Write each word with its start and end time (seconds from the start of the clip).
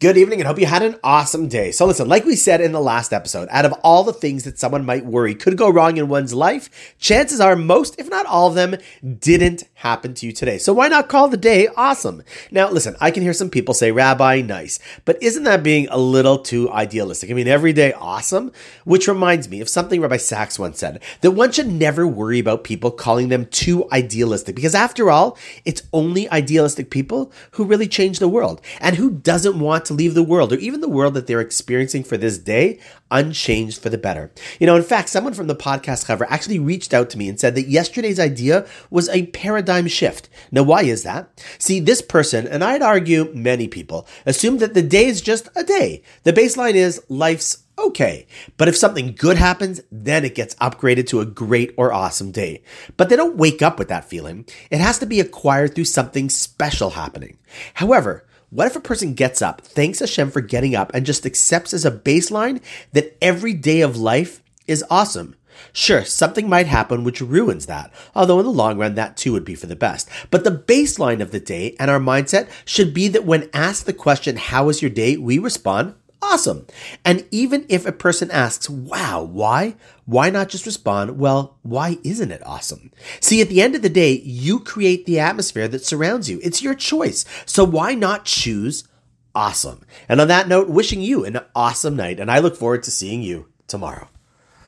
Good 0.00 0.16
evening 0.16 0.40
and 0.40 0.46
hope 0.46 0.58
you 0.58 0.64
had 0.64 0.82
an 0.82 0.96
awesome 1.04 1.46
day. 1.46 1.72
So, 1.72 1.84
listen, 1.84 2.08
like 2.08 2.24
we 2.24 2.34
said 2.34 2.62
in 2.62 2.72
the 2.72 2.80
last 2.80 3.12
episode, 3.12 3.48
out 3.50 3.66
of 3.66 3.74
all 3.84 4.02
the 4.02 4.14
things 4.14 4.44
that 4.44 4.58
someone 4.58 4.86
might 4.86 5.04
worry 5.04 5.34
could 5.34 5.58
go 5.58 5.68
wrong 5.68 5.98
in 5.98 6.08
one's 6.08 6.32
life, 6.32 6.94
chances 6.98 7.38
are 7.38 7.54
most, 7.54 7.96
if 7.98 8.08
not 8.08 8.24
all 8.24 8.48
of 8.48 8.54
them, 8.54 8.76
didn't 9.18 9.64
happen 9.80 10.12
to 10.12 10.26
you 10.26 10.32
today. 10.32 10.58
So, 10.58 10.74
why 10.74 10.88
not 10.88 11.08
call 11.08 11.28
the 11.28 11.38
day 11.38 11.66
awesome? 11.74 12.22
Now, 12.50 12.70
listen, 12.70 12.96
I 13.00 13.10
can 13.10 13.22
hear 13.22 13.32
some 13.32 13.48
people 13.48 13.72
say, 13.72 13.90
Rabbi, 13.90 14.42
nice, 14.42 14.78
but 15.06 15.22
isn't 15.22 15.44
that 15.44 15.62
being 15.62 15.88
a 15.90 15.96
little 15.96 16.38
too 16.38 16.70
idealistic? 16.70 17.30
I 17.30 17.34
mean, 17.34 17.48
every 17.48 17.72
day 17.72 17.94
awesome? 17.94 18.52
Which 18.84 19.08
reminds 19.08 19.48
me 19.48 19.62
of 19.62 19.70
something 19.70 20.00
Rabbi 20.00 20.18
Sacks 20.18 20.58
once 20.58 20.78
said 20.78 21.02
that 21.22 21.30
one 21.30 21.50
should 21.50 21.68
never 21.68 22.06
worry 22.06 22.38
about 22.38 22.62
people 22.62 22.90
calling 22.90 23.30
them 23.30 23.46
too 23.46 23.88
idealistic 23.90 24.54
because, 24.54 24.74
after 24.74 25.10
all, 25.10 25.38
it's 25.64 25.82
only 25.94 26.30
idealistic 26.30 26.90
people 26.90 27.32
who 27.52 27.64
really 27.64 27.88
change 27.88 28.18
the 28.18 28.28
world. 28.28 28.60
And 28.80 28.96
who 28.96 29.10
doesn't 29.10 29.58
want 29.58 29.86
to 29.86 29.94
leave 29.94 30.14
the 30.14 30.22
world 30.22 30.52
or 30.52 30.56
even 30.56 30.80
the 30.80 30.88
world 30.88 31.14
that 31.14 31.26
they're 31.26 31.40
experiencing 31.40 32.04
for 32.04 32.18
this 32.18 32.36
day 32.36 32.78
unchanged 33.10 33.82
for 33.82 33.88
the 33.88 33.98
better. 33.98 34.30
You 34.58 34.66
know, 34.66 34.76
in 34.76 34.82
fact, 34.82 35.08
someone 35.08 35.34
from 35.34 35.46
the 35.46 35.56
podcast 35.56 36.06
cover 36.06 36.26
actually 36.30 36.58
reached 36.58 36.94
out 36.94 37.10
to 37.10 37.18
me 37.18 37.28
and 37.28 37.40
said 37.40 37.54
that 37.54 37.68
yesterday's 37.68 38.20
idea 38.20 38.66
was 38.90 39.08
a 39.08 39.26
paradigm 39.70 39.88
shift. 39.88 40.28
Now, 40.50 40.64
why 40.64 40.82
is 40.82 41.04
that? 41.04 41.30
See, 41.58 41.80
this 41.80 42.02
person, 42.02 42.46
and 42.46 42.64
I'd 42.64 42.82
argue 42.82 43.32
many 43.32 43.68
people, 43.68 44.06
assume 44.26 44.58
that 44.58 44.74
the 44.74 44.82
day 44.82 45.06
is 45.06 45.20
just 45.20 45.48
a 45.54 45.62
day. 45.62 46.02
The 46.24 46.32
baseline 46.32 46.74
is 46.74 47.02
life's 47.08 47.64
okay. 47.78 48.26
But 48.56 48.68
if 48.68 48.76
something 48.76 49.14
good 49.14 49.36
happens, 49.36 49.80
then 49.90 50.24
it 50.24 50.34
gets 50.34 50.56
upgraded 50.56 51.06
to 51.08 51.20
a 51.20 51.26
great 51.26 51.72
or 51.76 51.92
awesome 51.92 52.32
day. 52.32 52.62
But 52.96 53.08
they 53.08 53.16
don't 53.16 53.36
wake 53.36 53.62
up 53.62 53.78
with 53.78 53.88
that 53.88 54.08
feeling. 54.08 54.44
It 54.70 54.80
has 54.80 54.98
to 54.98 55.06
be 55.06 55.20
acquired 55.20 55.74
through 55.74 55.84
something 55.84 56.28
special 56.28 56.90
happening. 56.90 57.38
However, 57.74 58.26
what 58.50 58.66
if 58.66 58.74
a 58.74 58.80
person 58.80 59.14
gets 59.14 59.40
up, 59.40 59.60
thanks 59.60 60.00
Hashem 60.00 60.32
for 60.32 60.40
getting 60.40 60.74
up, 60.74 60.90
and 60.92 61.06
just 61.06 61.24
accepts 61.24 61.72
as 61.72 61.84
a 61.84 61.92
baseline 61.92 62.60
that 62.92 63.16
every 63.22 63.54
day 63.54 63.80
of 63.82 63.96
life 63.96 64.42
is 64.66 64.84
awesome? 64.90 65.36
Sure, 65.72 66.04
something 66.04 66.48
might 66.48 66.66
happen 66.66 67.04
which 67.04 67.20
ruins 67.20 67.66
that, 67.66 67.92
although 68.14 68.38
in 68.38 68.44
the 68.44 68.52
long 68.52 68.78
run, 68.78 68.94
that 68.94 69.16
too 69.16 69.32
would 69.32 69.44
be 69.44 69.54
for 69.54 69.66
the 69.66 69.76
best. 69.76 70.08
But 70.30 70.44
the 70.44 70.50
baseline 70.50 71.20
of 71.20 71.30
the 71.30 71.40
day 71.40 71.76
and 71.78 71.90
our 71.90 72.00
mindset 72.00 72.48
should 72.64 72.92
be 72.92 73.08
that 73.08 73.24
when 73.24 73.50
asked 73.52 73.86
the 73.86 73.92
question, 73.92 74.36
How 74.36 74.64
was 74.64 74.82
your 74.82 74.90
day? 74.90 75.16
we 75.16 75.38
respond, 75.38 75.94
Awesome. 76.22 76.66
And 77.04 77.26
even 77.30 77.64
if 77.68 77.86
a 77.86 77.92
person 77.92 78.30
asks, 78.30 78.68
wow, 78.68 79.22
why? 79.22 79.76
Why 80.04 80.28
not 80.28 80.50
just 80.50 80.66
respond, 80.66 81.18
well, 81.18 81.56
why 81.62 81.98
isn't 82.04 82.30
it 82.30 82.46
awesome? 82.46 82.92
See, 83.20 83.40
at 83.40 83.48
the 83.48 83.62
end 83.62 83.74
of 83.74 83.82
the 83.82 83.88
day, 83.88 84.20
you 84.20 84.60
create 84.60 85.06
the 85.06 85.18
atmosphere 85.18 85.66
that 85.68 85.84
surrounds 85.84 86.28
you. 86.28 86.38
It's 86.42 86.62
your 86.62 86.74
choice. 86.74 87.24
So 87.46 87.64
why 87.64 87.94
not 87.94 88.26
choose 88.26 88.86
awesome? 89.34 89.84
And 90.08 90.20
on 90.20 90.28
that 90.28 90.46
note, 90.46 90.68
wishing 90.68 91.00
you 91.00 91.24
an 91.24 91.40
awesome 91.54 91.96
night. 91.96 92.20
And 92.20 92.30
I 92.30 92.38
look 92.38 92.56
forward 92.56 92.82
to 92.82 92.90
seeing 92.90 93.22
you 93.22 93.48
tomorrow. 93.66 94.08